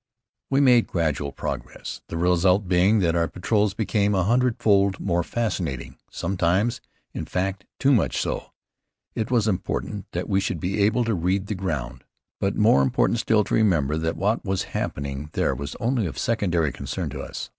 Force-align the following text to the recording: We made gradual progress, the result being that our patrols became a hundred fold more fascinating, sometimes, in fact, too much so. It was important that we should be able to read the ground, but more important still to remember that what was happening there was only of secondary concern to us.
We 0.49 0.61
made 0.61 0.87
gradual 0.87 1.31
progress, 1.31 2.01
the 2.07 2.17
result 2.17 2.67
being 2.67 3.01
that 3.01 3.15
our 3.15 3.27
patrols 3.27 3.75
became 3.75 4.15
a 4.15 4.23
hundred 4.23 4.57
fold 4.57 4.99
more 4.99 5.21
fascinating, 5.21 5.95
sometimes, 6.09 6.81
in 7.13 7.25
fact, 7.25 7.67
too 7.77 7.91
much 7.91 8.17
so. 8.17 8.51
It 9.13 9.29
was 9.29 9.47
important 9.47 10.07
that 10.13 10.27
we 10.27 10.39
should 10.39 10.59
be 10.59 10.81
able 10.81 11.03
to 11.03 11.13
read 11.13 11.45
the 11.45 11.53
ground, 11.53 12.03
but 12.39 12.55
more 12.55 12.81
important 12.81 13.19
still 13.19 13.43
to 13.43 13.53
remember 13.53 13.95
that 13.95 14.17
what 14.17 14.43
was 14.43 14.63
happening 14.73 15.29
there 15.33 15.53
was 15.53 15.75
only 15.79 16.07
of 16.07 16.17
secondary 16.17 16.71
concern 16.71 17.11
to 17.11 17.21
us. 17.21 17.49